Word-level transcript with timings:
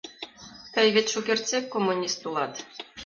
—Тый 0.73 0.87
вет 0.95 1.07
шукертсек 1.13 1.65
коммунист 1.73 2.19
улат. 2.27 2.53